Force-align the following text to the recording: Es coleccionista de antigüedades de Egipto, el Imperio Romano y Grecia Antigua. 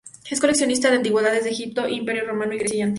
Es 0.31 0.39
coleccionista 0.41 0.89
de 0.89 0.95
antigüedades 0.95 1.43
de 1.43 1.51
Egipto, 1.51 1.85
el 1.85 1.93
Imperio 1.93 2.25
Romano 2.25 2.53
y 2.53 2.57
Grecia 2.57 2.83
Antigua. 2.85 2.89